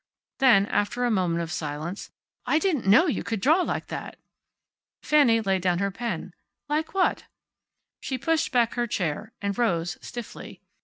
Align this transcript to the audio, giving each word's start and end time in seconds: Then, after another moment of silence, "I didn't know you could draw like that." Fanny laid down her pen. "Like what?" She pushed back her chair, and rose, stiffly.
Then, 0.39 0.65
after 0.65 1.03
another 1.05 1.13
moment 1.13 1.41
of 1.43 1.51
silence, 1.51 2.09
"I 2.47 2.57
didn't 2.57 2.87
know 2.87 3.05
you 3.05 3.23
could 3.23 3.39
draw 3.39 3.61
like 3.61 3.85
that." 3.89 4.17
Fanny 5.03 5.41
laid 5.41 5.61
down 5.61 5.77
her 5.77 5.91
pen. 5.91 6.33
"Like 6.67 6.95
what?" 6.95 7.25
She 7.99 8.17
pushed 8.17 8.51
back 8.51 8.73
her 8.73 8.87
chair, 8.87 9.31
and 9.43 9.55
rose, 9.55 9.99
stiffly. 10.01 10.59